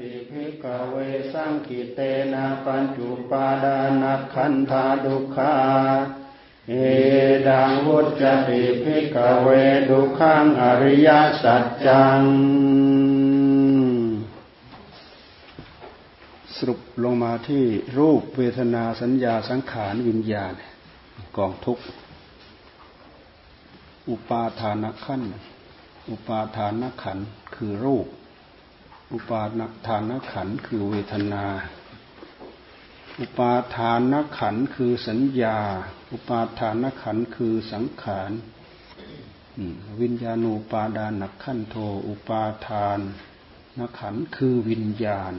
[0.00, 0.96] ติภิกเว
[1.32, 2.00] สังกิเต
[2.32, 5.54] นะปัญจุปาดานัขันธาดุขา
[6.68, 6.74] เอ
[7.48, 9.48] ดังวุจติภิกเว
[9.88, 11.08] ดุขังอริย
[11.42, 12.20] สัจจัง
[16.56, 17.64] สรุปลงมาที่
[17.98, 20.52] รูปเวทนาสัญญาสังขารวิญญาณ
[21.36, 21.78] กองทุก
[24.08, 25.22] อุปาทานขั้น
[26.10, 27.18] อุปาทานขัน
[27.54, 28.06] คือรูป
[29.12, 29.42] อุปา
[29.86, 31.44] ทานขันคือเวทนา
[33.20, 35.58] อุปาทานขันคือสัญญา
[36.12, 38.30] อุปาทานขันคือสังขาร
[40.00, 41.76] วิญญาณูปาดานักขันโท
[42.08, 43.00] อุปาทาน
[43.78, 45.34] นขันคือวิญญาณ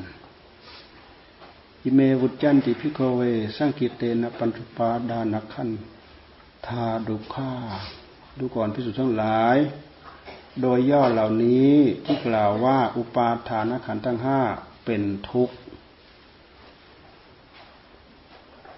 [1.84, 3.22] อิเมวุจันติพิโกเว
[3.58, 5.70] สังกิเตนะปัญจุปาดานักขัน
[6.68, 7.52] ทาดุขา
[8.38, 9.58] ดูก่อนพิสุทธ์ทั้งหลาย
[10.62, 11.72] โดยย่อเหล่านี้
[12.06, 14.40] ที่กล่าวว่าอุปาทานขันธ์ทั้งห้า
[14.86, 15.56] เป็นทุกข์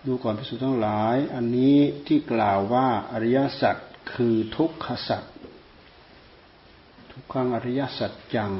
[0.05, 1.77] ดูก่อนพิสูจน์ทั้งหลาย อันนี้
[2.07, 3.75] ที่กล่าวว่าอริยสัจ
[4.13, 5.23] คือทุกขสัจ
[7.11, 8.51] ทุกขังอริยสัจจัง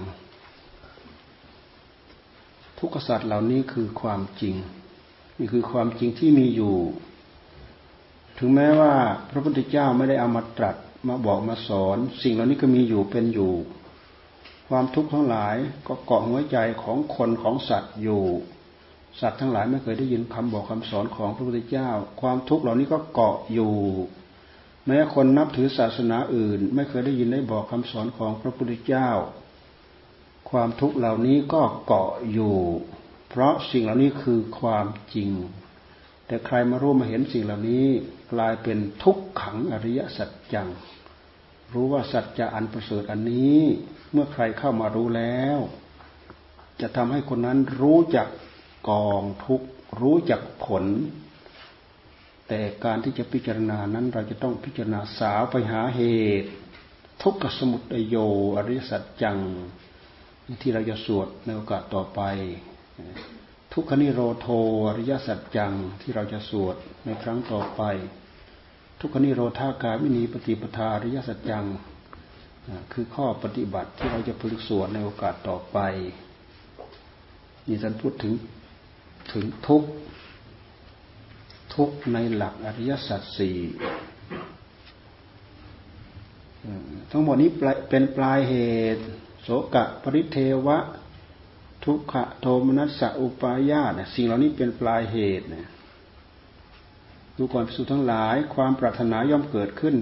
[2.80, 4.56] ทุกขสัจเหล่านี้คือความจริง
[5.38, 6.76] นี่คือความจริงที่มีอยู่
[8.38, 8.94] ถึงแม้ว่า
[9.30, 10.76] พระพุทธเจ้าไม่ได้เอามาตรัส
[11.08, 13.54] มาบอกมาสอน สิ่งเหล่านี้ก็มีอยู่เป็นอยู่
[14.68, 15.56] ความทุกข์ทั้งหลาย
[15.88, 18.24] ก็เกาะหัวใจของคนของสัตว์อยู่
[19.20, 21.90] สัตว์ทั้งหลายไม่เคยได้ยินคำบอกคำสอนของพระพุทธเจ้า
[22.22, 23.76] ความทุกข์เหล่านี้ก็เกาะอยู่
[24.88, 29.10] แม้คนนับถือศาสนาอื่น ไม่เคยได้ยินได้บอกคำสอนของพระพุทธเจ้า
[30.50, 32.56] ความทุกข์เหล่านี้ก็เกาะอยู่
[33.30, 35.30] เพราะสิ่งเหล่านี้คือความจริง
[36.28, 37.88] แต่ใครมารู้มาเห็นสิ่งเหล่านี้
[38.32, 40.70] กลายเป็นทุกขังอริยสัจจัง
[41.74, 43.60] รู้ว่าสัจจะอันประเสริฐอันนี้
[44.12, 45.60] เมื่อใครเข้ามารู้แล้ว
[46.82, 48.28] จะทำให้คนนั้นรู้จัก
[48.90, 49.62] กองทุก
[50.02, 50.86] รู้จักผล
[52.48, 56.02] แต่การที่จะพิจารณานั้นเราจะต้องพิจารณาสาวไปหาเห
[56.42, 56.50] ตุ
[57.24, 58.16] ทุกขสมุทัยโย
[58.58, 59.40] อริสัจจัง
[60.62, 62.22] ที่เราจะสวดในโอกาสต่อไป
[63.74, 64.48] ทุกขนิโรโท
[64.88, 67.82] อริยสัจจังที่เราจะสวดในครั้งต่อไป
[69.04, 71.66] ทุกขนิโรธากาวินีปฏิปทาอริยสัจจัง
[72.94, 75.78] คือข้อปฏิบัติที่เราจะพึกสวดในโอกาสต่อไป
[77.68, 78.34] นี่ท่านพูดถึง
[79.32, 79.84] ถึงทุก
[81.76, 83.58] ทุกในหลักอริยสัจสี่
[87.12, 87.50] ทั้งหมดนี้
[87.90, 88.56] เป็นปลายเห
[88.96, 89.04] ตุ
[89.44, 90.78] โสกะปริเทวะ
[91.86, 95.68] ทุกขโทมนัสสะอุปายาตสิ่งเหล่านี้เป็นปลายเหตุเนี่ย
[97.44, 99.96] ดูก่อนพิสูจทั้งหลาย ความปรารถนาย่อมเกิดขึ้น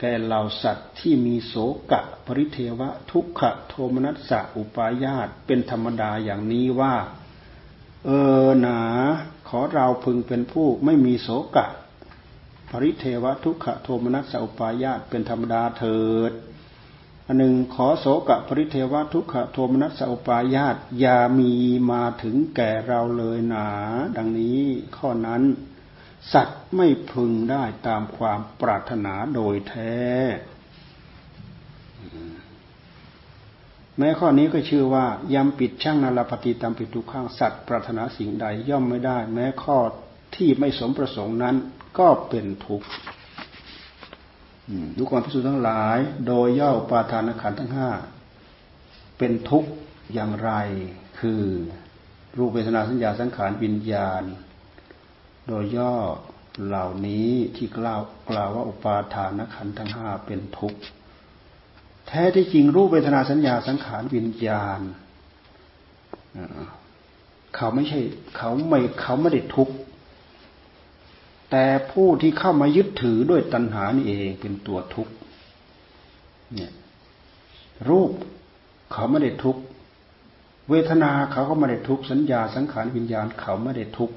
[0.00, 1.54] แก่เหล่าสัตว์ที่มีโส
[1.92, 6.94] กะ ปริเทวะ ทุกขะ โทมนัสสะอุปายาตเป็นธรรมดาอย่างนี้ว่า
[8.04, 8.10] เอ
[8.46, 8.80] อหนา
[9.48, 11.66] ขอเราพึงเป็นผู้ไม่มีโสกะ
[12.70, 16.00] ปริเทวะ ทุกขโทมนัสสุปายาตเป็นธรรมดาเถิ
[16.30, 16.32] ด
[17.26, 21.52] อันหนึ่งขอโสกะปริเทวะทุกขโทมนัสสุปายาตอย่ามี
[21.90, 23.68] มาถึงแก่เราเลยหนา
[24.16, 24.60] ดังนี้
[24.96, 25.44] ข้อนั้น
[26.32, 29.98] สัตว์ไม่พึงได้ตามความปรารถนาโดยแท้
[33.98, 39.78] แม้ข้อนี้ก็ชื่อว่ายำปิดช่างนาลปฏิตามปิดทุกข้างสัตว์ปรารถนาสิ่งใดย่อมไม่ได้ แม้ข้อ
[40.36, 41.56] ที่ไม่สมประสงค์นั้น
[41.98, 42.86] ก็เป็นทุกข์
[44.96, 47.90] ดูความพิสูจน์ทั้งหลาย โดยย่อปาทานขันทั้งห้า
[49.18, 49.70] เป็นทุกข์
[50.14, 50.50] อย่างไร
[51.20, 51.42] คือ
[52.38, 54.22] รูปเวทนาสัญญาสังขารวิญญาณ
[55.48, 55.94] โดยย่อ
[56.66, 58.00] เหล่านี้ที่กล่าว
[58.30, 60.80] กล่าวว่าอุปาทานขันทั้งห้าเป็นทุกข์
[62.08, 64.80] แท้ที่จริงรูปเวทนาสัญญาสังขารวิญญาณ
[67.56, 68.00] เขาไม่ใช่
[68.36, 69.74] เขาไม่เขาไม่ได้ทุกข์
[71.50, 75.12] แต่ผู้ที่เข้ามายึดถือด้วยตัณหานี่เองเป็นตัวทุกข์
[76.54, 76.72] เนี่ย
[77.88, 78.10] รูป
[78.92, 79.60] เขาไม่ได้ทุกข์
[80.70, 84.16] เวทนาเขาก็ไม่ได้ทุกข์สัญญาสังขารวิญญาณเขาไม่ได้ทุกข์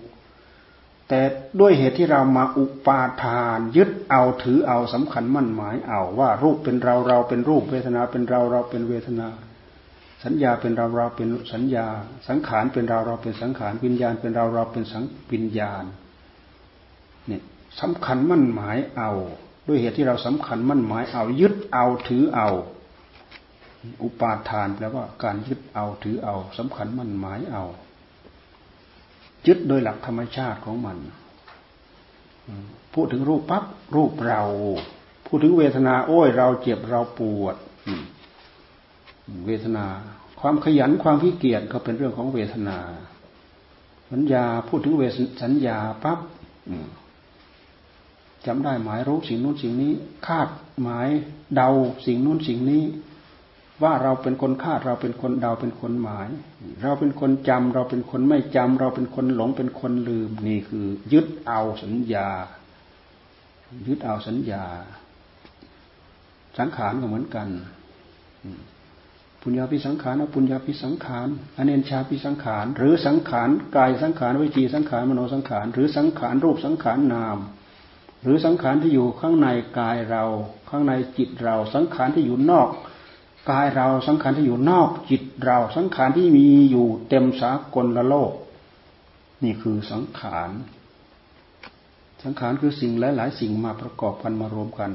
[1.13, 1.23] แต่
[1.59, 9.27] ด้วยเหตุที่เรามาอุปาทาน ยึดเอาถือเอาสำคัญมั่นหมายเอาว่ารูปเป็นเราเราเป็นรูปเวทนาเป็นเราเราเป็นเวทนา
[10.23, 11.87] สัญญาเป็นเราเราเป็นสัญญา
[12.27, 15.83] สังขารเป็นเราเราเป็นสังขารวิญญาณเป็นเราเราเป็นสังวิญญาณ
[17.27, 17.41] เนี่ย
[17.81, 19.11] สำคัญมั่นหมายเอา
[19.67, 22.49] ด้วยเหตุที่เราสำคัญมั่นหมายเอา ยึดเอาถือเอา
[24.03, 27.65] อุปาทานแปลว่าการยึดเอาถือเอาสำคัญมั่นหมายเอา
[29.47, 30.97] ยึดโดยหลักธรรมชาติของมัน
[32.93, 33.63] พูดถึงรูปปั๊บ
[33.95, 34.41] รูปเรา
[35.25, 37.55] พูดถึงเวทนา โอ้ย เราเจ็บเราปวด
[39.45, 39.85] เวทนา
[40.39, 42.77] ความขยันความขี้เกียจก็เป็นเรื่องของเวทนา
[44.11, 45.03] สัญญาพูดถึงเว
[45.43, 46.19] สัญญาปั๊บ
[48.45, 49.93] จำได้หมายรู้สิ่งนู้นสิ่งนี้
[50.27, 50.47] คาด
[50.81, 51.09] หมาย
[51.55, 51.69] เดา
[52.05, 52.83] สิ่งนู้นสิ่งนี้
[53.83, 56.29] ว่าเราเป็นคนคาดเราเป็นคนเดาเป็นคนหมาย
[56.83, 62.29] เราเป็นคนจำเราเป็นคนไม่จำเราเป็นคนหลงเป็นคนลืมนี่คือ ยึดเอาสัญญา
[63.87, 64.65] ยึดเอาสัญญา
[66.57, 67.47] สังขารก็เหมือนกัน
[69.41, 77.37] ปุญญาพิสังขารอปุญญาพิสังขารอเนนชาพิสังขาร หรือสังขารกายสังขารวิจีสังขารมโนสังขาร หรือสังขารรูปสังขารนาม
[78.23, 79.47] หรือสังขารที่อยู่ข้างใน
[79.79, 80.23] กายเรา
[80.69, 82.69] ข้างในจิตเรา สังขารที่อยู่นอก
[83.49, 88.31] กายเราสังขารที่อยู่นอกจิตเราสังขารที่มีอยู่เต็มสากลละโลก
[89.43, 90.49] นี่คือสังขาร
[92.23, 94.91] สังขารคือสิ่งหลาย ๆ สิ่งมาประกอบกันมารวมกัน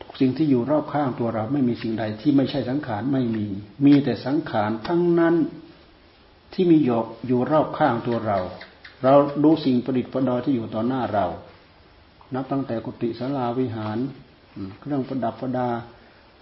[0.00, 3.46] ทุกสิ่งที่อยู่รอบข้างตัวเราไม่มีสิ่งใดที่ไม่ใช่สังขารไม่มี
[3.86, 5.34] มีแต่สังขารทั้งนั้น
[6.52, 8.38] ที่มีอยู่อยู่รอบข้างตัวเรา
[9.02, 9.14] เรา
[9.44, 11.26] ดูสิ่งประดิษฐ์ประดอยที่อยู่ต่อหน้าเรา
[12.34, 13.98] นับตั้งแต่กุฏิศาลาวิหาร
[14.78, 15.68] เครื่องประดับประดา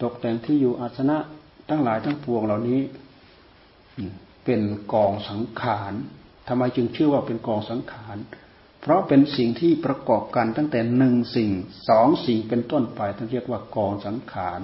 [0.03, 1.17] ตกแต่งที่อยู่อาสนะ
[1.69, 2.81] ทั้งหลายทั้งปวงเหล่านี้
[4.45, 4.61] เป็น
[4.93, 5.93] กองสังขาร
[6.47, 8.17] ทำไมจึงชื่อว่าเป็นกองสังขาร
[8.81, 11.51] เพราะเป็นสิ่งที่ประกอบกันตั้งแต่หนึ่งสิ่ง
[11.89, 14.59] สองสิ่งเป็นต้นไปท่านเรียกว่ากองสังขาร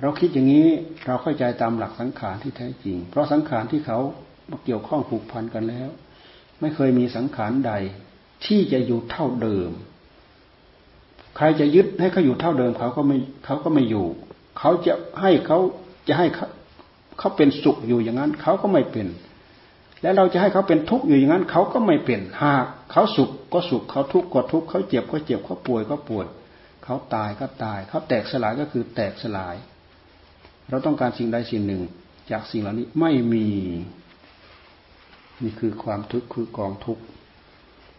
[0.00, 0.68] เราคิดอย่างนี้
[1.06, 3.98] เราเข้าใจตามหลักสังขารที่แท้จริง เพราะสังขารที่เขา
[4.50, 5.90] มาเกี่ยวข้องผูกพันกันแล้ว
[6.60, 7.72] ไม่เคยมีสังขารใด
[8.46, 9.70] ที่จะอยู่เท่าเดิม
[11.38, 14.06] ใครจะยึดให้เขาอยู่เท่าเดิมเขาก็ไม่เขาก็ไม่อยู่
[14.58, 15.58] เขาจะให้เขา
[16.08, 16.46] จะให้เขา
[17.18, 19.06] เขาเป็นสุขอยู่อย่างนั้น เขาก็ไม่เป็น
[20.02, 26.26] แล้วเราจะให้เขาเป็นทุกข์อยู่อย่างนั้น เขาก็ไม่เป็นหากเขาสุขก็สุขเขาทุกข์ก็ทุกข์เขาเจ็บก็เจ็บเขาป่วยก็ป่วย
[26.84, 29.56] เขาตายก็ตาย เขาแตกสลายก็คือแตกสลาย
[30.68, 31.82] เราต้องการสิ่งใดสิ่งหนึ่ง
[32.30, 33.46] จากสิ่งเหล่านี้ไม่มี
[35.42, 37.02] นี่คือความทุกข์คือกองทุกข์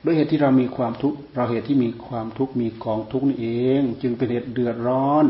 [0.04, 3.48] ด้วยเหตุที่เรามีความทุกข์เราเหตุที่มีความทุกข์มีกองทุกข์นี่เอ
[3.80, 5.26] ง จึงเป็นเหตุเดือดร้อน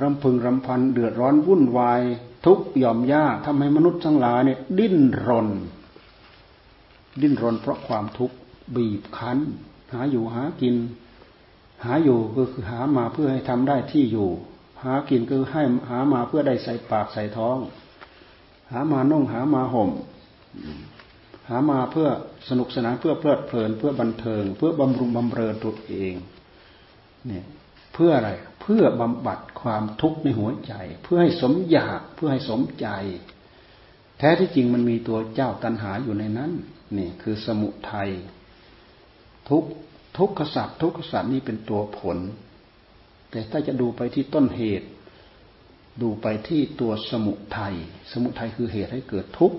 [0.00, 2.00] รำพึงรำพันเดือดร้อนวุ่นวาย
[2.46, 4.96] ทุกยอมยากทำให้มนุษย์ทั้งหลายเนี่ยดิ้น
[5.26, 5.48] รน
[7.20, 8.36] ดิ้นรนเพราะความทุกข์
[8.76, 9.38] บีบคั้น
[9.92, 10.76] หาอยู่หากิน
[11.84, 14.28] หาอยู่ก็คือหามาเพื่อให้ทำได้ที่อยู่
[14.84, 17.58] หากินก็ให้หามาเพื่อได้ใส่ปากใส่ท้อง
[18.70, 19.90] หามานุ่งหามาห่ม
[21.48, 22.08] หามาเพื่อ
[22.48, 26.14] สนุกสนานเพื่อเพลิดเพลินเพื่อบันเทิง เพื่อบำรุงบำเรอตัวเอง
[27.26, 27.44] เนี่ย
[27.94, 28.30] เพื่ออะไร
[28.60, 30.72] เพื่อบำบัดความทุกข์ในหัวใจ
[31.02, 32.88] เพื่อให้สมอยากเพื่อให้สมใจ
[34.18, 36.52] แท้ที่จริงมันมีตัวเจ้าตัณหาอยู่ในนั้น
[36.98, 38.10] นี่คือสมุทัย
[39.48, 39.64] ทุก
[40.18, 42.18] ทุกขสัตว์ทุกขสัตว์นี่เป็นตัวผล
[43.30, 44.88] แต่ถ้าจะดูไปที่ต้นเหตุ
[46.02, 47.74] ดูไปที่ตัวสมุทัย
[48.12, 49.58] สมุทัยคือเหตุให้เกิดทุกข์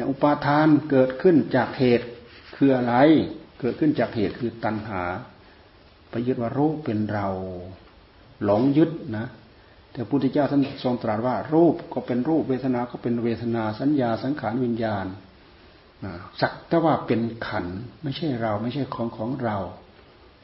[0.00, 2.06] อย่างอุปาทานเกิดขึ้นจากเหตุ
[2.56, 2.94] คืออะไร
[3.60, 5.02] เกิดขึ้นจากเหตุคือตัณหา
[6.10, 7.28] ไปยึดว่ารูปเป็นเรา
[8.44, 9.26] หลงยึดนะ
[9.92, 15.06] แต่พระพุทธเจ้าท่านทรงตรัสว่า รูปก็เป็นรูปเวทนาก็เป็นเวทนาสัญญาสังขารวิญญาณ
[16.40, 17.66] สักแต่ว่าเป็นขัน
[18.02, 19.56] ไม่ใช่เราไม่ใช่ของของเรา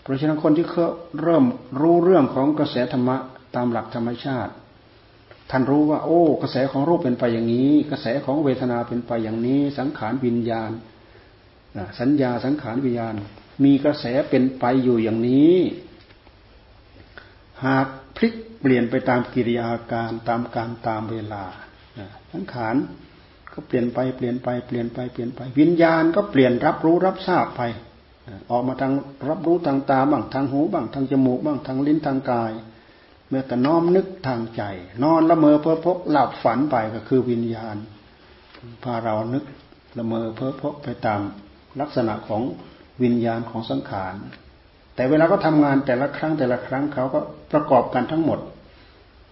[0.02, 0.86] เพราะฉะนั้นคนที่เขา
[1.22, 1.44] เริ่ม
[1.80, 3.16] รู้เรื่องของกระแสธรรมะ
[3.56, 4.52] ตามหลักธรรมชาติ
[5.50, 10.70] ท่านรู้ว่า โอ้ กระแสของรูปเป็นไปอย่างนี้ กระแสของเวทนาเป็นไปอย่างนี้ สังขารวิญญาณ
[12.00, 13.14] สัญญาสังขารวิญญาณ
[13.64, 15.56] มีกระแสเป็นไปอยู่อย่างนี้
[17.64, 17.86] หาก
[18.16, 21.44] พลิกเปลี่ยนไปตามกิริยาการตามการตามเวลา
[22.32, 22.76] สังขาร
[23.52, 27.62] ก็เปลี่ยนไปเปลี่ยนไปเปลี่ยนไปเปลี่ยนไป วิญญาณก็เปลี่ยนรับรู้รับทราบไป
[28.50, 28.92] ออกมาทาง
[29.28, 32.52] รับรู้ทางตาบ้างทางหูบ้างทางจมูกบ้างทางลิ้นทางกาย
[33.28, 34.62] เมื่อแต่น้อมนึกทางใจ
[35.02, 37.76] นอนละเมอเพ้อพกหลับฝันไปก็คือวิญญาณ
[38.82, 39.44] พาเรานึก
[39.98, 41.20] ละเมอเพ้อพกไปตาม
[41.80, 42.42] ลักษณะของ
[43.02, 44.14] วิญญาณของสังขาร
[44.94, 47.20] แต่เวลาก็ทำงานแต่ละครั้งแต่ละครั้งเขาก็
[47.52, 48.40] ประกอบกันทั้งหมด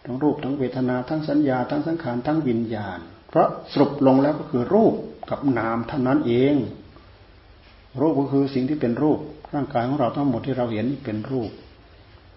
[0.04, 2.98] ทั้งรูปทั้งเวทนาทั้งสัญญา ทั้งสังขารทั้งวิญญาณ
[3.28, 4.94] เพราะสรุปลงแล้วก็คือรูป
[5.30, 6.54] กับนามเท่านั้นเอง
[8.00, 9.18] รูปก็คือสิ่งที่เป็นรูป
[9.54, 11.50] ร่างกายของเราทั้งหมดที่เราเห็นเป็นรูป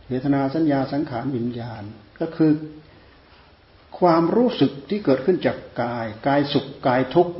[0.10, 1.84] เวทนาสัญญาสังขารวิญญาณ
[2.20, 2.52] ก็คือ
[4.00, 7.34] ความรู้สึกที่เกิดขึ้นจากกาย กายสุขกายทุกข์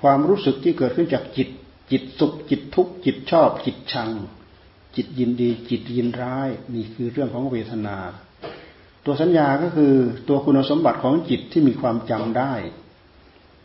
[0.00, 1.48] ความรู้สึกที่เกิดขึ้นจากจิต
[1.90, 4.10] จิตสุขจิตทุกข์จิตชอบ จิตชัง
[4.96, 7.96] จิตยินดี จิตยินร้าย นี่คือเรื่องของเวทนา
[9.04, 9.94] ตัวสัญญาก็คือ
[10.28, 12.52] ตัวคุณสมบัติของจิตที่มีความจำได้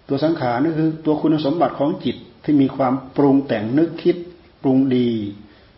[0.07, 4.17] ตัวสังขารก็คือตัวคุณสมบัติของจิตที่มีความปรุงแต่งนึกคิด
[4.63, 5.09] ปรุงดี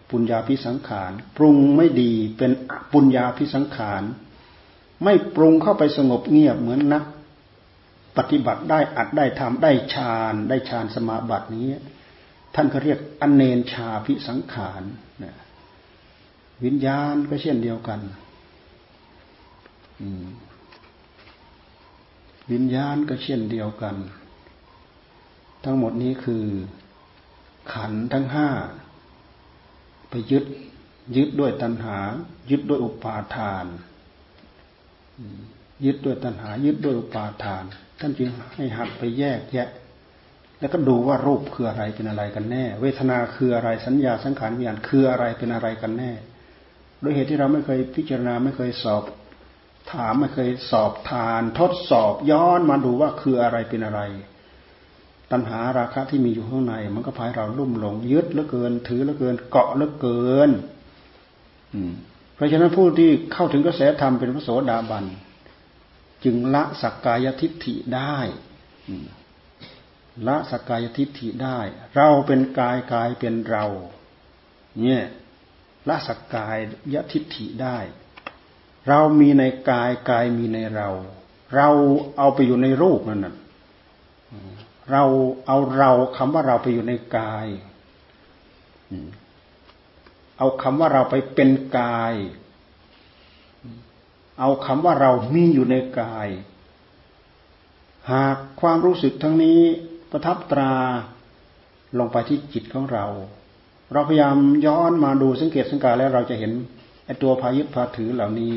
[0.10, 2.52] ปุญญาพิสังขาร ปรุงไม่ดีเป็น
[2.94, 4.04] ปุญญาพิสังขาร
[5.04, 7.04] ไม่ปรุงเข้าไปสงบเงียบเหมือนนัก
[8.18, 11.68] ปฏิบัติได้อัดได้ทำได้ฌานได้ฌานสมาบัตินี้
[12.56, 14.84] ท่านก็เรียกอนเนนชาพิสังขาร
[16.64, 18.00] วิญญาณก็เช่นเดียวกัน
[22.52, 23.96] วิญญาณก็เช่นเดียวกัน
[25.64, 26.46] ทั้งหมดนี้คือ
[27.74, 28.50] ขันทั้งห้า
[30.14, 30.46] ไปยึด
[31.16, 31.98] ยึดด้วยตัณหา
[32.50, 33.66] ยึดด้วยอุปาทาน
[35.86, 37.64] ยึดด้วยตัณหา ยึดด้วยอุปาทาน
[38.00, 39.70] ท่านจึงให้หัดไปแยกแยะ
[40.60, 46.12] แล้วก็ดูว่ารูปคืออะไรเป็นอะไรกันแน่ เวทนาคืออะไรสัญญาสังขารวิญญาณคืออะไรเป็นอะไรกันแน่
[47.00, 49.04] โดยเหตุที่เราไม่เคยพิจารณาไม่เคยสอบ
[49.92, 54.02] ถามไม่เคยสอบทาน ทดสอบย้อนมาดูว่าคืออะไรเป็นอะไร
[55.34, 60.50] ตัณหาราคะที่มีอยู่ข้างใน มันก็พายเราลุ่มหลงยึดเหลือเกิน ถือเหลือเกิน เกาะเหลือเกิน
[61.74, 61.94] อืม
[62.36, 65.06] เพราะฉะนั้นผู้ที่เข้าถึงกระแสธรรมเป็นพระโสดาบัน
[66.24, 68.18] จึงละสักกายทิฏฐิได้
[70.28, 71.60] ละสักกายทิฏฐิได้
[71.96, 73.66] เราเป็นกายกายเป็นเรา
[74.82, 75.04] เนี่ย
[75.90, 76.58] ละสักกาย
[76.94, 77.78] ยทิฏฐิได้
[78.88, 80.90] เรามีในกายกายมีในเรา
[81.56, 81.68] เรา
[82.18, 83.36] เอาไปอยู่ในรูปนั่นน่ะ
[84.92, 85.04] เรา
[85.48, 87.48] เอาเราคำว่าเราไปอยู่ในกาย
[90.38, 91.50] เอาคำว่าเราไปเป็น
[91.80, 92.14] กาย
[94.40, 96.28] เอาคำว่าเรามีอยู่ในกาย
[98.12, 99.60] หากความรู้สึกทั้งนี้
[100.12, 100.74] ประทับตรา
[102.00, 103.06] ลงไปที่จิตของเรา
[103.94, 106.52] เราพยายามย้อนมาดูสังเกตสังกาแล้วเราจะเห็น
[107.06, 108.54] ไอ้ตัวพายึดพาถือเหล่านี้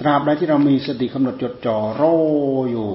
[0.00, 2.02] ตราบใดที่เรามีสติกำหนดจดจ่อโร
[2.70, 2.90] อยู่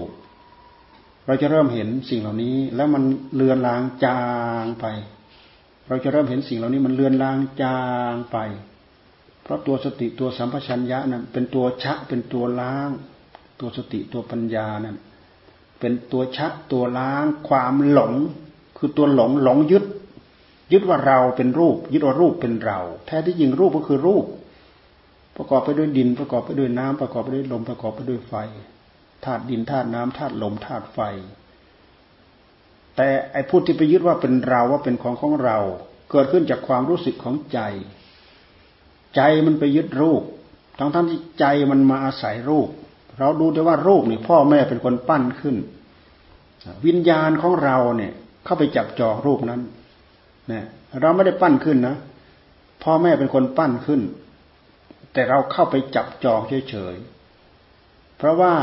[1.27, 3.03] เราจะเริ่มเห็นสิ่งเหล่านี้ แล้วมัน
[3.35, 4.21] เลือนลางจา
[4.63, 4.85] งไป
[5.87, 7.81] เราจะเริ่มเห็นสิ่งเหล่านี้มันเลือนลางจา
[8.11, 8.37] งไป
[9.43, 12.89] เพราะตัวสติตัวสัมปชัญญะนั้นเป็นตัวชะเป็นตัวล้าง
[13.59, 14.97] ตัวสติตัวปัญญานั้น
[15.79, 18.13] เป็นตัวชะตัวล้างความหลง
[18.77, 19.85] คือตัวหลงหลงยึด
[20.71, 24.25] ยึดว่าเราเป็นรูป ยึดว่ารูปเป็นเรา แท้ที่จริงรูปก็คือรูป
[25.37, 28.33] ประกอบไปด้วยดินประกอบไปด้วยน้ำประกอบไปด้วยลมประกอบไปด้วยไฟ
[29.25, 30.99] ธาตุดินธาตุน้ำธาตุลมธาตุไฟ
[32.95, 35.57] แต่ไอ้พูดที่ไปยึดว่าเป็นเราว่าเป็นของของเรา
[36.11, 37.59] เกิดขึ้นจากความรู้สึกของใจ
[39.15, 40.23] ใจมันไปยึดรูป
[40.79, 42.69] ทั้งทั้งที่ใจมันมาอาศัยรูป
[43.19, 45.55] เราดูได้ว่ารูปนี่พ่อแม่เป็นคนปั้นขึ้น
[46.85, 48.13] วิญญาณของเราเนี่ย
[48.45, 49.61] เข้าไปจับจองรูปนั้น
[50.47, 50.65] เนี่ย
[51.01, 51.95] เราไม่ได้ปั้นขึ้นนะ
[52.83, 54.01] พ่อแม่เป็นคนปั้นขึ้น
[55.13, 58.53] แต่เราเข้าไปจับจองเฉยๆเพราะว่า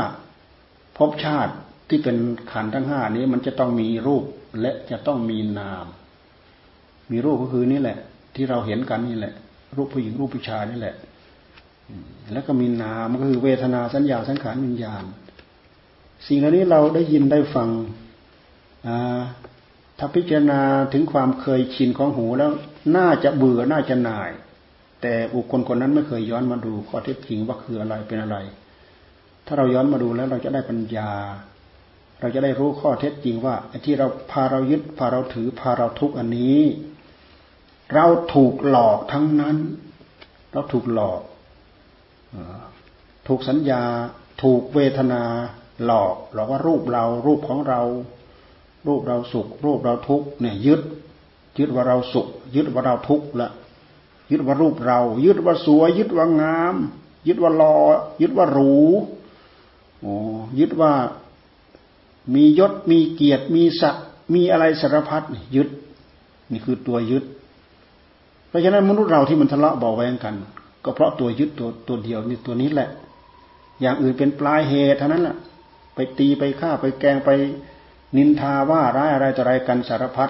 [0.97, 1.53] ภพชาติ
[1.89, 2.17] ที่เป็น
[2.51, 4.23] ขันทั้งห้านี้มันจะต้องมีรูป
[4.61, 5.85] และจะต้องมีนาม
[7.11, 7.97] มีรูปก็คือนี่แหละ
[8.35, 9.33] ที่เราเห็นกันนี่แหละ
[9.75, 10.95] รูปผู้หญิงรูปผู้ชายนี่แหละ
[12.33, 15.03] แล้วก็มีนามก็คือเวทนาสัญญาสังขารวิญญาณ
[16.27, 17.69] สิ่งเหล่านี้เราได้ยินได้ฟัง
[19.99, 20.61] ถ้าพิจารณา
[20.93, 22.51] ถึงความเคยชินของหูแล้ว
[22.95, 24.31] น่าจะเบื่อน่าจะหน่าย
[25.01, 28.37] แต่บุคคลคนนั้นไม่เคยย้อนมาดูข้อเท็จจริงว่าคืออะไรเป็นอะไร
[29.45, 31.11] ถ้าเราย้อนมาดูแล้วเราจะได้ปัญญา
[32.19, 36.59] เราจะได้รู้ข้อเท็จจริงว่าไอ้ที่เราพาเรายึดพาเราถือพาเราทุกอันนี้
[37.93, 39.57] เราถูกหลอกทั้งนั้น
[40.51, 41.21] เราถูกหลอก
[43.27, 43.83] ถูกสัญญา
[44.43, 45.23] ถูกเวทนา
[45.85, 47.81] หลอกหลอกว่ารูปเรา รูปของเรา
[48.87, 50.81] รูปเราสุข รูปเราทุกเนี่ยยึด
[51.59, 53.49] ยึดว่าเราสุข ยึดว่าเราทุกข์ละ
[54.31, 56.75] ยึดว่ารูปเรา ยึดว่าสวย ยึดว่างาม
[57.27, 57.75] ยึดว่าหล่อ
[58.21, 58.75] ยึดว่าหรู
[60.05, 60.17] โอ้
[60.59, 60.93] ยึดว่า
[62.33, 65.23] มียศมีเกียรติมีศักดิ์มีอะไรสารพัด
[65.55, 65.69] ยึด
[66.51, 67.23] นี่คือตัวยึด
[68.47, 70.35] เพราะฉะนั้นมนุษย์เราที่มันทะเลาะเบาแวงกัน
[70.83, 72.89] ก็เพราะตัวยึดตัวตัวเดียวนี่ตัวนี้แหละ
[73.81, 75.35] อย่างอื่นเป็นปลายเหตุเท่านั้นแหละ
[75.95, 77.29] ไปตีไปฆ่าไปแกงไป
[78.17, 80.29] นินทาว่าร้ายอะไรต่ออะไรกันสารพัด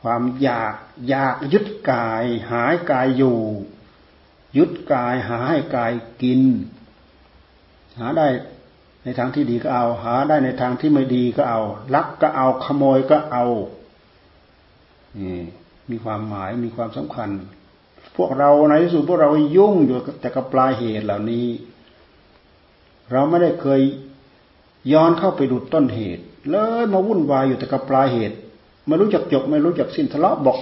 [0.00, 0.74] ความอยาก
[1.08, 3.38] อยากยึดกาย หายกายอยู่
[4.56, 5.92] ยึดกายหาให้กาย
[6.22, 6.42] กิน
[7.98, 8.28] หาได้
[9.04, 11.60] ในทางที่ดีก็เอา หาได้ในทางที่ไม่ดีก็เอา
[11.94, 13.44] ลักก็เอาขโมยก็เอา
[15.18, 15.38] นี่
[15.90, 17.30] มีความหมายมีความสำคัญ
[18.16, 21.46] พวกเราในที่สุดพวกเรายุ่งอยู่แต่กับปลายเหตุเหล่านี้
[23.12, 23.80] เราไม่ได้เคย
[24.92, 28.36] ย้อนเข้าไปดูต้นเหตุ เลยมาวุ่นวายอยู่แต่กับปลายเหตุ
[28.86, 30.58] ไม่รู้จักจบไม่รู้จักสิ้นทะเลาะบอก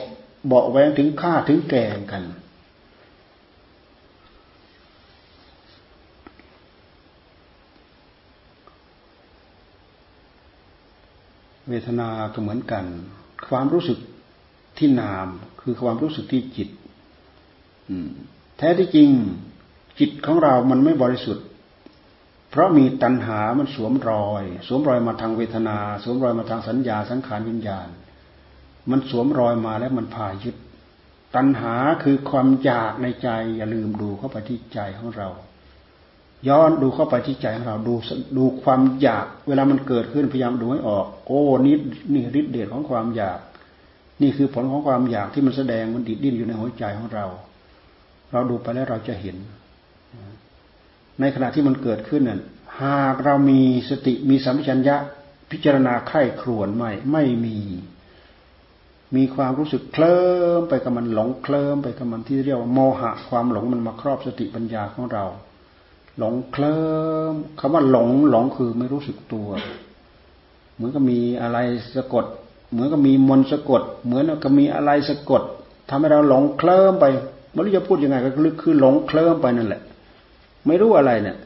[0.53, 2.23] บอกแวงถึงฆ่าถึงแกงกัน
[11.69, 12.85] เวทนาก็เหมือนกัน
[13.49, 13.99] ความรู้สึก
[14.79, 15.27] ที่นาม
[15.61, 16.69] คือความรู้สึกที่จิต
[18.59, 19.11] แท้ที่จริง
[19.99, 21.47] จิตของเรามันไม่บริสุทธิ์
[22.51, 27.89] เพราะมีตัณหามันสวมรอย สวมรอยมาทางเวทนา สวมรอยมาทางสัญญาสังขารวิญญาณ
[28.91, 30.57] มันสวมรอยมาแล้วมันพายึด
[31.37, 35.29] ตัณหาคือความอยากในใจอย่าลืมดูเข้าไปที่ใจของเรา
[36.49, 37.95] ย้อนดูเข้าไปที่ใจของเราดู
[38.37, 41.77] ดูความอยาก เวลามันเกิดขึ้นพยายามดูให้ออก โอ้นี่
[42.13, 43.39] นี่ฤทธิ์เดชของความอยาก
[44.23, 47.27] นี่คือผลของความอยากที่มันแสดงมันดิดดิ้นอยู่ในหัวใจของเรา
[48.33, 49.37] เราดูไปแล้วเราจะเห็น
[51.21, 52.41] ในขณะที่มันเกิดขึ้นนั้น
[52.83, 54.97] หากเรามีสติมีสัมผัสัญญะ
[55.51, 57.59] พิจารณาไข้ครวนไม่ไม่มี
[59.17, 60.23] มีความรู้สึกเคลิ้
[60.59, 65.25] มไปกับมันหลงเคลิ้มไปกับมันที่เรียกว่าโมหะ ความหลงมันมาครอบสติปัญญาของเรา
[66.19, 66.81] หลงเคลิ้
[67.33, 69.49] มคำว่าหลงหลงคือไม่รู้สึกตัว
[70.75, 71.59] เหมือนกับมีอะไร
[71.97, 72.25] สะกด
[72.73, 75.43] เหมือนกับมีมนสะกด เหมือนกับมีอะไรสะกด
[75.89, 77.05] ทำให้เราหลงเคลิ้มไป
[77.53, 78.31] ไม่รู้จะพูดยังไงก็
[78.63, 79.83] คือหลงเคลิ้มไปนั่นแหละ
[80.67, 81.37] ไม่รู้อะไรเนี่ย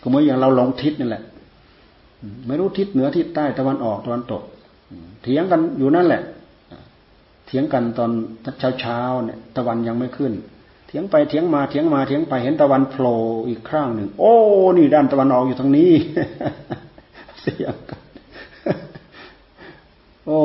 [0.00, 1.22] ก็เหมือนอย่างเราหลงทิศนี่นแหละ
[2.46, 4.42] ไม่รู้ทิศเหนือทิศใต้ตะวันออกตะวันตก
[5.22, 6.22] เถียงกันอยู่นั่นแหละ
[7.46, 8.10] เถียงกันตอน
[8.58, 10.32] เช้าเช้าเนี่ย ตะวันยังไม่ขึ้น
[10.88, 13.16] เถียงไปเถียงมาเถียงมาเถียงไปเห็นตะวันโผล่
[13.48, 14.34] อีกครั้งหนึ่ง โอ้
[14.76, 15.92] นี่ด้านตะวันออกอยู่ทางนี้
[17.40, 18.00] เสียงกัน
[20.26, 20.40] โอ้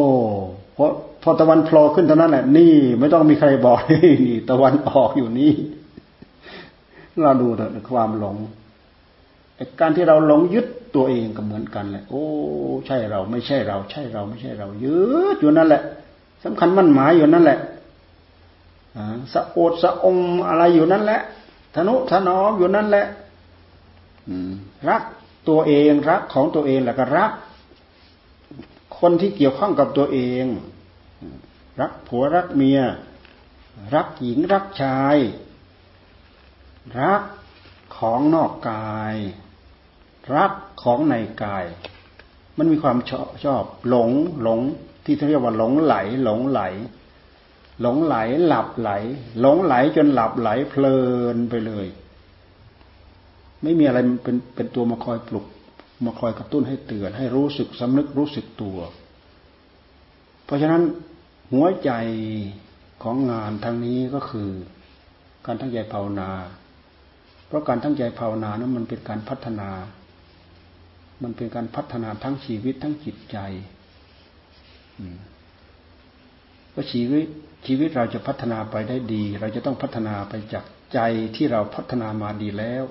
[0.77, 0.85] พอ
[1.23, 4.13] พอตะวันโผล่ขึ้นเท่านั้นแหละ นี่ไม่ต้องมีใครบอกนี่
[4.49, 5.53] ตะวันออกอยู่นี่
[7.23, 8.37] เราดูเถอะความหลง
[9.79, 12.25] การที่เราหลงยึดตัวเองก็เหมือนกันแหละ โอ้
[12.87, 14.99] ใช่เราไม่ใช่เรา ใช่เราไม่ใช่เรายึ
[15.33, 15.81] ดอยู่นั่นแหละ
[16.43, 17.59] สำคัญมั่นหมายอยู่นั่นแหละ
[19.33, 21.21] สะโอดสะอมอะไรอยู่นั่นแหละ
[21.75, 23.05] ทนุถนอมอยู่นั่นแหละ
[24.89, 25.03] รัก
[25.49, 27.31] ตัวเองรักของตัวเองแล้วก็รัก
[28.99, 30.45] คนที่เกี่ยวข้องกับตัวเอง
[31.79, 32.79] รักผัวรักเมีย
[33.95, 35.17] รักหญิงรักชาย
[37.01, 37.23] รัก
[37.97, 39.15] ของนอกกาย
[40.35, 41.65] รักของในกาย
[42.57, 44.09] มันมีความชอบชอบหลง
[44.41, 44.59] หลง
[45.05, 47.02] ที่เรียกว่าหลงไหลหลงไหลหลงไหล
[47.81, 48.15] หลงไหล
[48.47, 48.91] หลับไหล
[49.39, 50.97] หลงไหลจนหลับไหลเพลิ
[51.35, 51.87] นไปเลย
[53.61, 55.45] ไม่มีอะไรเป็นเป็นตัวมาคอยปลุก
[56.05, 58.77] มาคอยกระตุ้นให้เตือน ให้รู้สึกสำนึกรู้สึกตัว
[60.45, 60.81] เพราะฉะนั้น
[61.53, 61.91] หัวใจ
[63.03, 64.49] ของงานทางนี้ก็คือ
[65.45, 66.29] การทั้งใจภาวนา
[67.47, 69.69] เพราะการทั้งใจภาวนานั้นมันเป็นการพัฒนา
[71.23, 73.37] มันเป็นการพัฒนาทั้งชีวิตทั้งจิตใจ
[76.71, 77.25] เพราะชีวิต
[77.65, 80.99] ชีวิตเราจะพัฒนาไปได้ดี เราจะต้องพัฒนาไปจากใจ
[81.35, 82.83] ที่เราพัฒนามาดีแล้ว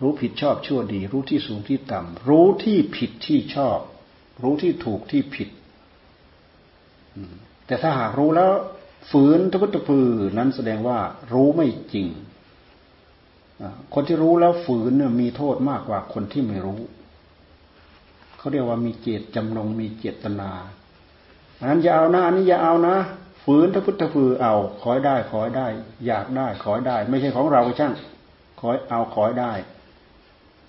[0.00, 3.78] รู้ผิดชอบชั่วดี รู้ที่สูงที่ต่ำรู้ที่ผิดที่ชอบ
[4.42, 5.48] รู้ที่ถูกที่ผิด
[7.66, 8.52] แต่ถ้าหากรู้แล้ว
[9.10, 10.08] ฝืนทุกตะพือ
[10.38, 10.98] นั้นแสดงว่า
[11.32, 12.06] รู้ไม่จริง
[13.94, 16.80] คนที่รู้แล้วฝืนมีโทษมากกว่าคนที่ไม่รู้
[18.38, 20.50] เขาเรียกว่ามีเจตจำนงมีเจตนา
[21.58, 22.96] อันนั้นอย่าเอานะอันนี้อย่าเอานะ
[23.44, 25.66] ฝืนถ้าพุทธฝือเอาขอได้ขอได้
[26.06, 27.92] อยากได้ขอได้ ไม่ใช่ของเราก็ช่าง
[28.60, 29.52] ขอเอาขอได้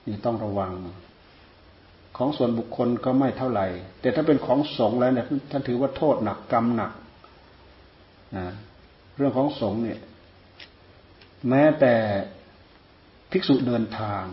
[0.07, 0.73] นี่ต้องระวัง
[2.17, 3.67] ของส่วนบุคคลก็ไม่เท่าไหร่
[4.01, 6.91] แต่ถ้าเป็นของสงฆ์แล้วเนี่ยท่านถือว่าโทษหนักกรรมหนัก
[8.37, 8.47] นะ
[9.17, 9.99] เรื่องของสงฆ์เนี่ย
[11.49, 11.95] แม้แต่
[13.31, 14.23] ภิกษุเดินทาง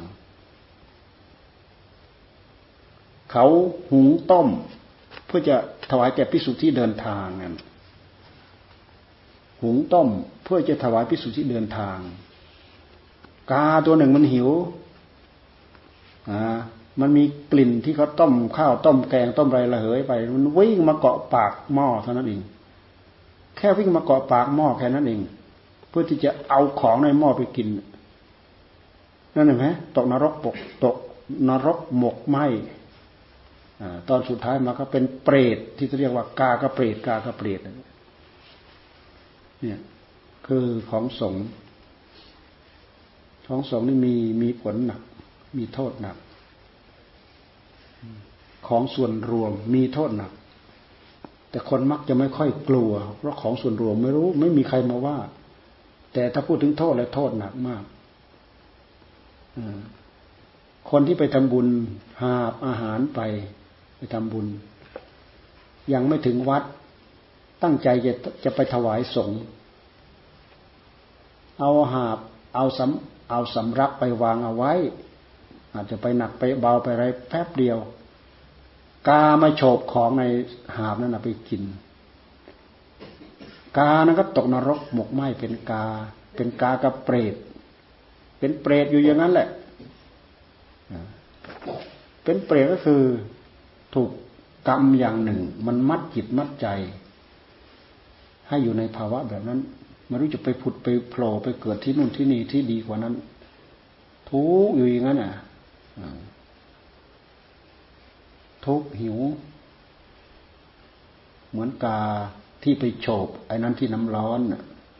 [3.33, 3.47] เขา
[3.91, 4.49] หุงต้ม
[5.27, 5.57] เพื่อจะ
[5.91, 7.57] ถวายแก่ภิกษุที่เดินทางนั่น
[9.63, 10.09] หุงต้ม
[10.45, 11.99] เพื่อจะถวายภิกษุที่เดินทาง
[13.51, 14.49] กาตัวหนึ่งมันหิว
[16.31, 16.59] อ่า
[17.01, 22.41] มันมีกลิ่นที่เขาต้มข้าวต้มแกงต้มไรระเหยไป มันวิ่งมาเกาะปากหม้อเท่านั้นเอง
[23.57, 25.21] แค่วิ่งมาเกาะปากหม้อแค่นั้นเอง
[25.89, 27.69] เพื่อที่จะเอาของในหม้อไปกิน
[29.35, 30.97] นั่นเห็นไหมตกนรกปกตก
[31.49, 32.39] นรกหมกไหม
[34.09, 37.61] ตอนสุดท้ายมาก็เป็นเปรตที่เรียกว่ากากระเปรตกากระเปรต
[39.63, 39.79] เนี่ย
[40.47, 41.35] คือของสง
[43.47, 45.01] ของสงนี่มีมีผลหนัก
[45.59, 46.17] มีโทษหนัก
[48.69, 50.33] ของส่วนรวมมีโทษหนัก
[51.51, 55.19] แต่คนมักจะไม่ค่อยกลัว เพราะของส่วนรวมไม่รู้ ไม่มีใครมาว่า
[56.13, 57.83] แต่ถ้าพูดถึงโทษแล้วโทษหนักมาก
[60.91, 61.67] คนที่ไปทำบุญ
[62.23, 63.21] หาบอาหารไป
[63.97, 64.47] ไปทำบุญ
[65.93, 66.63] ยังไม่ถึงวัด
[67.63, 68.13] ตั้งใจจะ
[68.45, 69.41] จะไปถวายสงฆ์
[71.61, 72.19] เอาหาบ
[72.55, 74.73] เอาสำเอาสำรับไปวางเอาไว้
[75.75, 77.79] อาจจะไปหนักไปเบาไปอะไรแป๊บเดียว
[79.09, 80.25] กามาโฉบของใน
[80.77, 81.63] หาบนั่นไปกิน
[83.79, 85.85] กานั้นก็ตกนรกหมกไหมเป็นกา
[86.37, 87.35] เป็นกากระเปรต
[88.39, 89.49] เป็นเปรตอยู่อย่างนั้นแหละ
[92.25, 93.03] เป็นเปรตก็คือ
[93.95, 94.11] ถูก
[94.69, 96.69] กรรมอย่างหนึ่ง มันมัดจิตมัดใจ
[98.51, 99.61] ให้อยู่ในภาวะแบบนั้น
[100.07, 103.15] ไม่รู้จะไปผุดไปโผล่ไปเกิดที่นู่นที่นี่ที่ดีกว่านั้น
[104.31, 105.33] ทุกอยู่อย่างนั้นอะ
[108.67, 109.19] ทุกหิว
[111.51, 112.01] เหมือนกา
[112.63, 114.41] ที่ไปโฉบไอ้นั้นที่น้ำร้อน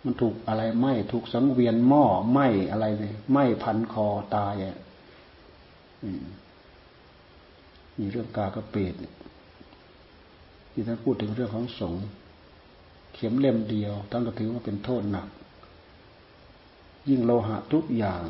[0.05, 2.39] มันถูกอะไรไหมถูกสังเวียนหม้อไหม
[2.71, 4.77] อะไรเลยไหมพันคอตายอะ
[7.99, 8.95] มีเรื่องกากระเปด
[10.73, 12.05] ที่ท่านพูดถึงเรื่องของสงฆ์
[13.21, 15.29] ข็มเล่มเดียวท่านก็ถือว่าเป็นโทษหนัก
[17.09, 18.25] ยิ่งโลหะทุกอย่าง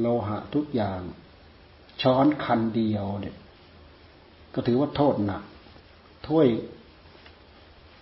[0.00, 1.00] โลหะทุกอย่าง
[2.02, 3.36] ช้อนคันเดียวเนี่ย
[4.54, 5.42] ก็ถือว่าโทษหนัก
[6.26, 6.46] ถ้วย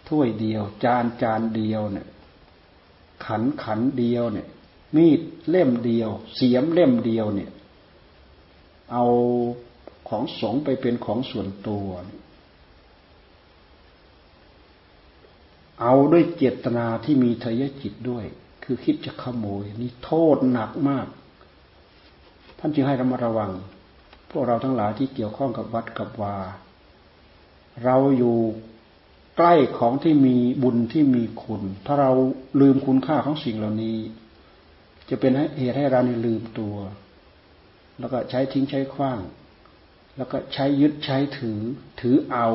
[0.09, 2.07] ถ้วยเดียว จานจานเดียวเนี่ย
[3.27, 4.49] ขันขันเดียวเนี่ย
[4.97, 7.51] มีดเล่มเดียว เสียมเล่มเดียวเนี่ย
[8.93, 9.05] เอา
[10.09, 18.25] ของสงไปเป็นของส่วนตัวเเอาด้วยเจตนาที่มีทยจิตด้วย
[18.65, 21.07] คือคิดจะขโมย นี่โทษหนักมาก
[22.59, 23.53] ท่านจึงให้ระมัดระวัง
[24.31, 26.37] พวกเราทั้งหลายที่เกี่ยวข้องกับวัดกับวา
[27.85, 28.39] เราอยู่
[29.37, 32.11] ใกล้ของที่มีบุญที่มีคุณ ถ้าเรา
[32.61, 33.99] ลืมคุณค่าของสิ่งเหล่านี้
[35.09, 36.77] จะเป็นเหตุให้เราในลืมตัว
[37.99, 39.21] แล้วก็ใช้ทิ้งใช้คว้าง
[40.17, 41.61] แล้วก็ใช้ยึดใช้ถือ
[42.01, 42.49] ถือเอา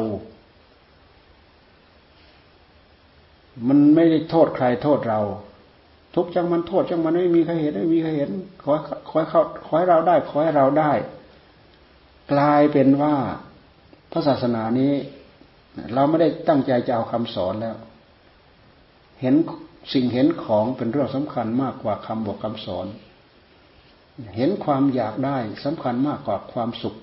[3.67, 5.21] มันไม่ได้โทษใครโทษเรา
[6.15, 8.31] ทุกจังมันโทษจังมันไม่มีใครเห็นไม่มีใครเห็น
[8.63, 8.71] ขอ
[9.07, 10.91] ขอให้เขาขอให้เราได้ ขอให้เราได้
[12.31, 13.15] กลายเป็นว่า
[14.11, 14.93] พระศาสนานี้
[15.93, 17.75] เราไม่ได้ตั้งใจจะเอาคำสอนแล้ว
[19.21, 19.35] เห็น
[19.93, 22.87] สิ่งเห็นของเป็นเรื่องสำคัญมากกว่าคำบอกคำสอน
[24.35, 26.95] เห็นความอยากได้สำคัญมากกว่าความสุข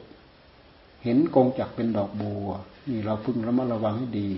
[1.04, 2.48] เห็นกงจักเป็นดอกบัว
[2.88, 4.30] นี่เราพึงระมัดระวังให้ดี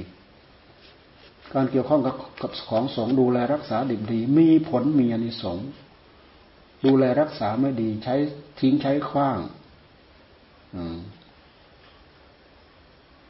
[1.54, 5.68] การเกี่ยวข้องกับกับของสงดูแลรักษาดิบดี มีผลมีอนิสงส์
[6.86, 8.14] ดูแลรักษาไม่ดี ใช้
[8.60, 9.38] ทิ้งใช้คว้าง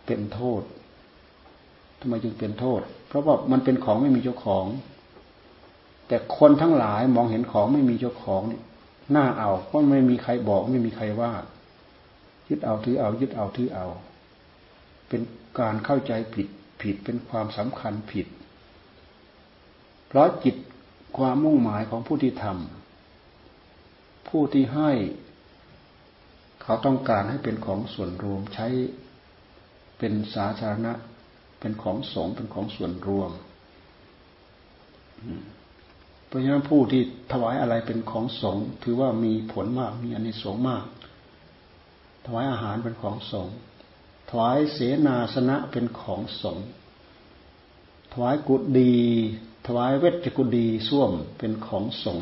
[0.06, 0.62] เป็นโทษ
[2.00, 4.64] ทำไมจึงเป็นโทษ เพราะว่ามันเป็นของไม่มีเจ้าของ
[6.08, 8.60] แต่คนทั้งหลายมองเห็นของไม่มีเจ้าของนี่
[9.16, 11.32] น่าเอาเพราะไม่มีใครบอก ไม่มีใครว่า
[12.48, 13.86] ยึดเอาถือเอา ยึดเอาถือเอา
[15.08, 15.20] เป็น
[15.60, 16.48] การเข้าใจผิด
[16.82, 18.26] ผิดเป็นความสำคัญผิด
[20.06, 20.56] เพราะจิต
[21.18, 24.90] ความมุ่งหมายของผู้ที่ทำผู้ที่ให้
[26.62, 28.66] เขาต้องการให้เป็นของส่วนรวมใช้
[29.98, 30.92] เป็นสาธารณะ
[31.60, 33.30] เป็นของสงเป็นของส่วนรวม
[36.26, 40.84] เพราะฉะนั้นผู้ที่ถวายอะไรเป็นของสงถือว่ามีผลมากมีอานิสงส์มาก
[42.26, 43.48] ถวายอาหารเป็นของสง
[44.28, 46.58] ถวายเสนาสนะเป็นของสง
[48.12, 48.94] ถวายกุฎี
[49.66, 52.18] ถวายเวชกุฎีส้วมเป็นของสง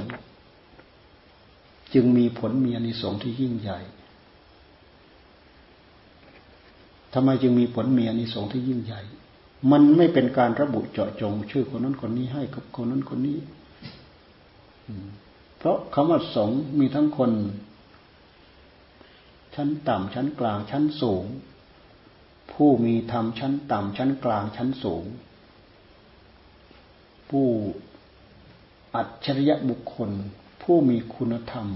[1.94, 3.80] จึงมีผลมีอนิสงส์ที่ยิ่งใหญ่
[7.12, 9.00] ทำไมจึงมีผลมีอนิสงส์ที่ยิ่งใหญ่
[9.70, 13.38] มันไม่เป็นการระบุเจาะจง ชื่อคนนั้นคนนี้ให้กับคนนั้นคนนี้
[15.58, 17.30] เพราะคำว่าสงมีทั้งคน
[19.54, 21.24] ชั้นต่ำชั้นกลางชั้นสูง
[22.52, 25.04] ผู้มีธรรมชั้นต่ำชั้นกลางชั้นสูง
[27.30, 27.46] ผู้
[28.94, 30.10] อัจฉริยะบุคคล
[30.62, 31.68] ผู้มีคุณธรรม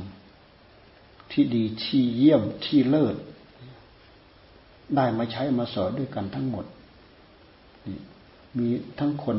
[1.33, 3.17] ที่ดีที่เยี่ยมที่เลิศ
[4.97, 6.67] ได้มาใช้มาสอนด้วยกันทั้งหมด
[8.59, 9.39] มีทั้งคน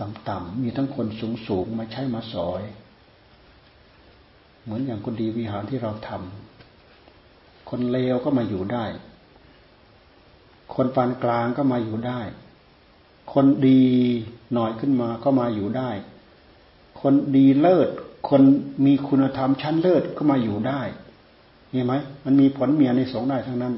[0.00, 1.06] ต่ำๆมีทั้งคน
[1.48, 2.62] สูงๆมาใช้มาสอย
[4.62, 8.84] เหมือนอย่างคนดีวิหารที่เราทำคนเลวก็มาอยู่ได้
[10.74, 12.20] คนปานกลางก็มาอยู่ได้
[13.32, 13.82] คนดี
[14.54, 15.90] หน่อยขึ้นมาก็มาอยู่ได้
[17.00, 17.88] คนดีเลิศ
[18.28, 18.42] คน
[18.86, 20.80] มีคุณธรรมชั้นเลิศก็มาอยู่ได้
[21.70, 23.74] เห็นไหมมันมีผลเมียในสงได้ทั้งนั้น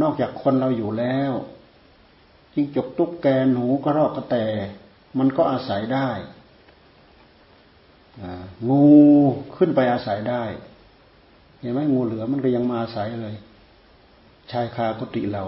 [0.00, 1.32] นอกจากคนเราอยู่แล้ว
[2.54, 4.36] จิงจกตุ๊กแกหนูกระรอกกระแต
[5.18, 6.10] มันก็อาศัยได้
[8.68, 8.84] งู
[9.56, 10.44] ขึ้นไปอาศัยได้
[11.60, 13.34] เห็นไหมงูเหลือมันก็ยังมาอาศัยเลย
[14.50, 15.42] ชายคากุฏิเรา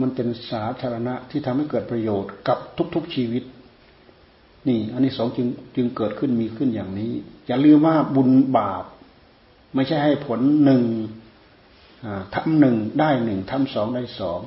[0.00, 2.58] มันเป็นสาธารณะที่ทำให้เกิดประโยชน์กับ
[2.94, 3.44] ทุกๆชีวิต
[4.68, 7.12] นี่ อันนี้สองจึงจึงเกิดขึ้นมีขึ้นอย่างนี้
[7.46, 8.84] อย่าลืมว่าบุญบาป
[9.74, 10.84] ไม่ใช่ให้ผลหนึ่ง
[12.34, 14.40] ทำหนึ่งได้หนึ่งทำสองได้สอง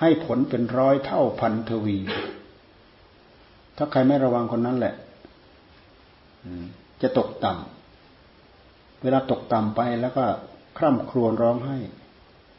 [0.00, 1.98] ให้ผลเป็นร้อยเท่าพันทวี
[3.76, 4.94] ถ้าใครไม่ระวังคนนั้นแหละ
[7.02, 7.71] จะตกต่ำ
[9.02, 10.24] เวลาตกต่ำไปแล้วก็
[10.78, 11.78] คร่ำครวญร้องไห้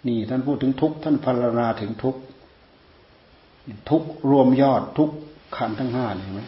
[0.07, 2.15] นี่ท่านพูดถึงทุกท่านพรรณนาถึงทุก
[3.89, 5.11] ทุกรวมยอดทุก
[5.57, 6.41] ขันทั้งห้าเห็นไหม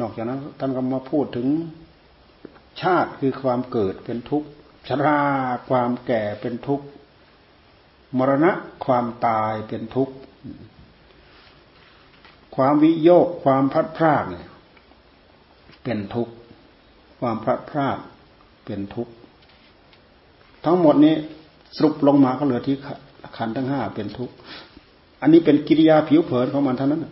[0.00, 1.46] นอกจากนั้นท่านก็มาพูดถึง
[2.82, 4.48] ชาติคือความเกิดเป็นทุกข์
[4.88, 5.22] ชรา
[5.68, 6.86] ความแก่เป็นทุกข์
[8.18, 8.52] มรณะ
[8.84, 10.14] ความตายเป็นทุกข์
[12.56, 14.48] ความวิโยคความพัดพรากเนี่ย
[15.84, 16.34] เป็นทุกข์
[17.20, 17.98] ความพลัดพราก
[18.68, 19.12] เป็นทุกข์
[20.64, 21.14] ทั้งหมดนี้
[21.76, 22.76] สรุปลงมาก็เหลือที่
[23.36, 24.34] ขันทั้งห้าเป็นทุกข์
[25.20, 27.06] อันนี้เป็นกิริยาผิวเผินของมันเท่านั้น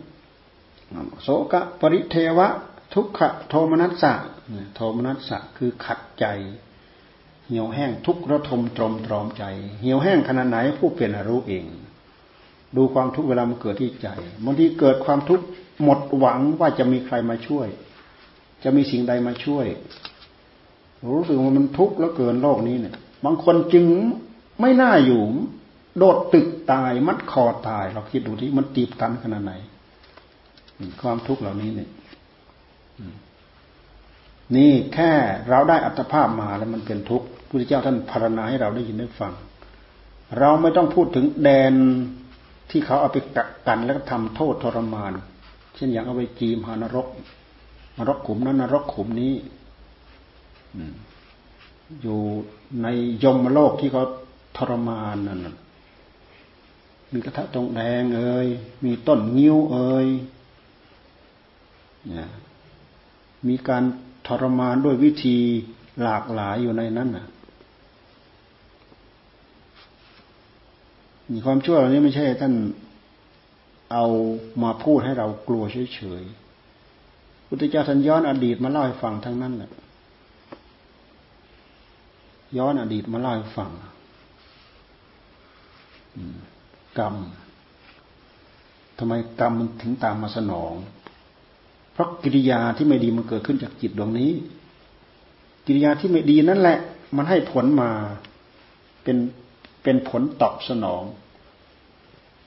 [1.23, 2.47] โสกะปริเทวะ
[2.93, 4.13] ทุกขะโทมนัสสะ
[4.75, 6.25] โทมนัสสะคือขัดใจ
[7.47, 9.43] เหี่ยวแห้งทุกระทมตรมตรอมใจ
[9.81, 11.65] เหี่ยวแห้งขนาดไหนผู้เป็นรู้เอง
[12.75, 14.07] ดูความทุกข์เวลามันเกิดที่ใจ
[14.45, 15.45] บางทีเกิดความทุกข์
[15.83, 17.67] หมดหวังว่าจะมีใครมาช่วย
[18.63, 19.65] จะมีสิ่งใดมาช่วย
[21.05, 23.85] รู้สึกว่ามันทุกข์แล้วเกินโลกนี้เนี่ย บางคนจึง
[24.61, 25.21] ไม่น่าอยู่
[25.97, 29.53] โดดตึกตายมัดคอตาย เราคิดดูที่มันตีบตันขนาดไหน
[31.01, 31.89] ความทุกข์เหล่านี้เนี่ย
[34.55, 35.11] นี่แค่
[35.49, 39.33] เราได้อัตภาพมาแล้วมันเป็นทุกข์พุทธเจ้าท่านพารณาให้เราได้ยินได้ฟัง
[40.39, 41.73] เราไม่ต้องพูดถึงแดน
[42.69, 45.11] ที่เขาเอาไปกักกันแล้วก็ทำโทษทรมาน
[45.75, 47.07] เช่นอย่างเอาไปจีมหานรก
[47.97, 49.33] นรกขุมนั้นนรกขุมนี้
[52.01, 52.19] อยู่
[52.81, 52.87] ใน
[53.23, 54.03] ยมโลกที่เขา
[54.57, 55.47] ทรมานนั่น
[57.13, 58.47] มีกระทะตรงแดงเอ่ย
[58.83, 60.07] มีต้นงิ้วเอ่ย
[63.47, 63.83] มีการ
[64.27, 65.37] ทรมานด้วยวิธี
[66.01, 67.27] หลากหลายอยู่ในนั้นน่ะ
[71.31, 72.53] มีความชั่วเหล่านี้ไม่ใช่ท่าน
[73.93, 74.05] เอา
[74.63, 75.63] มาพูดให้เรากลัว
[75.93, 79.71] เฉยๆพุทธเจ้าท่านย้อนอดีตมาเล่าให้ฟังทั้งนั้นแหละ
[82.57, 83.71] ย้อนอดีตมาเล่าให้ฟัง
[86.99, 87.15] กรรม
[88.97, 90.73] ทำไมกรรมมันถึงตามมาสนอง
[91.93, 94.31] เพราะกิริยาที่ไม่ดีมันเกิดขึ้นจากจิตดวงนี้
[95.65, 96.77] กิริยาที่ไม่ดีนั่นแหละ
[97.15, 97.89] มันให้ผลมา
[99.03, 99.17] เป็น
[99.83, 101.03] เป็นผลตอบสนอง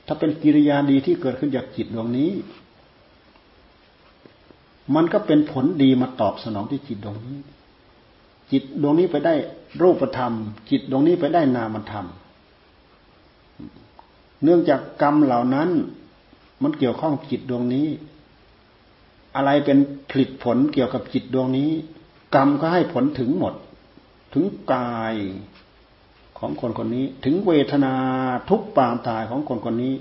[0.07, 2.31] ถ้าเป็นกิริยาดีที่เกิดขึ้นจากจิตดวงนี้
[4.95, 7.39] มันก็เป็นผลดีมาตอบสนองที่จิตดวงนี้
[8.53, 9.35] จิตดวงนี้ไปได้
[9.83, 10.33] รูปธรรม
[10.71, 12.07] จิตดวงนี้ไปได้นามธรรม
[14.43, 15.69] เนื่องจากกรรมเหล่านั้น
[16.63, 17.89] มันเกี่ยวข้องจิตดวงนี้
[19.37, 19.79] อะไรเป็น
[20.11, 21.71] ผลิตผลเกี่ยวกับจิตดวงนี้
[22.35, 23.55] กรรมก็ให้ผลถึงหมด
[24.35, 25.15] ถึงกาย
[26.39, 27.95] ของคนคนนี้ ถึงเวทนา
[28.51, 29.95] ทุกปางตายของคนคนนี้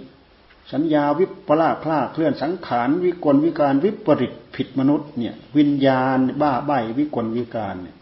[0.74, 7.96] สัญญาวิปลาสพลาเคลื่อนสังขารวิกลวิการวิปริตผิดมนุษย์เนี่ย วิญญาณบ้าใบวิกลวิการเนี่ย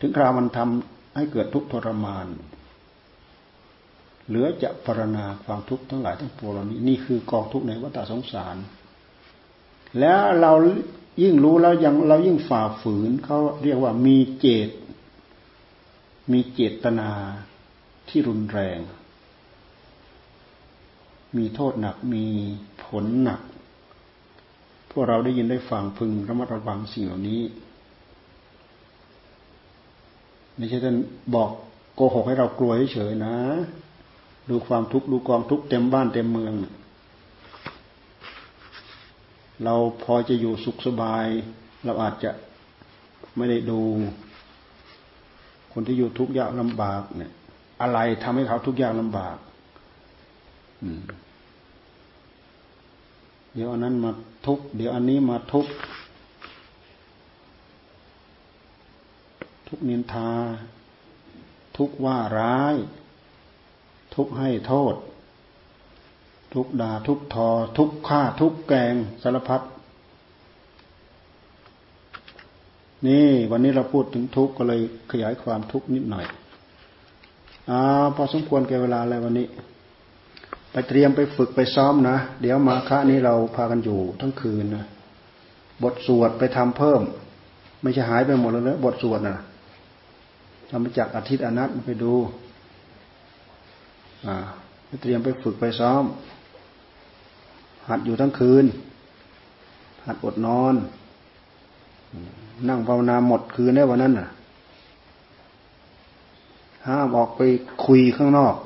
[0.00, 2.26] ถึงคราวมันทำให้เกิดทุกข์ทรมาน
[4.26, 8.56] เหลือจะปรณาความทุกข์ทั้งหลายทั้งปวงเหล่านี้นี่คือกองทุกข์ในวัฏสงสาร
[10.00, 10.52] แล้วเรา
[11.22, 14.68] ยิ่งรู้แล้วยังเรายิ่งฝ่าฝืนเขาเรียกว่ามีเจต
[16.32, 17.10] มีเจตนา
[18.08, 18.78] ที่รุนแรง
[21.36, 22.24] มีโทษหนักมี
[22.84, 23.40] ผลหนัก
[24.90, 27.40] พวกเราได้ยินได้ฟังพึงระมัดระวังสิ่งเหล่านี้
[30.58, 30.96] ไม่ใช่ท่าน
[31.34, 31.50] บอก
[31.94, 33.34] โกหกให้เรากลัวเฉยๆนะ
[34.50, 36.54] ดูความทุกข์ดูกองทุกข์เต็มบ้านเต็มเมือง
[39.64, 41.26] เราพอจะอยู่สุขสบาย
[41.84, 42.30] เราอาจจะ
[43.36, 43.80] ไม่ได้ดู
[45.72, 47.32] คนที่อยู่ทุกข์ยากลำบากเนี่ย
[47.82, 49.36] อะไรทำให้เขาทุกข์ยากลำบาก
[53.54, 54.10] เดี๋ยวอันนั้นมา
[54.46, 55.66] ทุกเดี๋ยวอันนี้มาทุก
[59.68, 60.30] ทุกนินทา
[61.76, 62.74] ทุกว่าร้าย
[64.14, 64.94] ทุกให้โทษ
[66.54, 69.60] ทุกดาทุกทอ ทุกฆ่า ทุกแกงสารพัด
[73.06, 76.26] นี่วันนี้เราพูดถึงทุกก็เลยขยายความทุกนิดหน่อย
[77.70, 77.80] อ่า
[78.16, 79.46] พอสมควรแก่เวลาแล้ววันนี้
[80.72, 84.84] ไปเตรียมไปฝึกไปซ้อมนะ เดี๋ยวมาค่านี้เราพากันอยู่ทั้งคืนนะ
[85.82, 87.00] บทสวดไปทำเพิ่ม
[87.82, 89.38] ไม่ใช่หายไปหมดแล้วนะบทสวดนะ
[90.68, 92.12] ทำมาจากอาทิตย์อนัตไปดู
[94.86, 96.04] ไปเตรียมไปฝึกไปซ้อม
[97.88, 98.64] หัดอยู่ทั้งคืน
[100.06, 100.74] หัดอดนอน
[102.68, 104.28] นั่งภาวนาหมดคืนได้วันนั้นน่ะ
[106.86, 107.40] ห้ามออกไป
[107.84, 108.56] คุยข้างนอก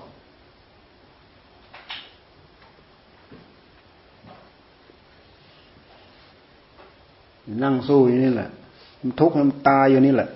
[7.63, 8.49] นั่งสู้อยู่นี่แหละ
[9.01, 10.29] มันทุกข์มันตายอยู่นี่แหละ